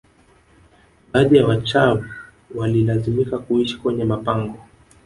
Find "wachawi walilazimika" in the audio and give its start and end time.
1.47-3.39